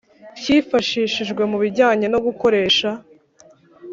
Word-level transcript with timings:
cyifashishwe 0.41 1.41
mu 1.51 1.57
bijyanye 1.63 2.05
no 2.13 2.19
gukoresha 2.25 2.89